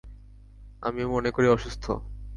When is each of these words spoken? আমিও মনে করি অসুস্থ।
আমিও 0.83 1.07
মনে 1.09 1.29
করি 1.31 1.47
অসুস্থ। 1.47 1.85